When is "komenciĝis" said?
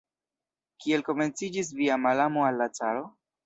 1.11-1.71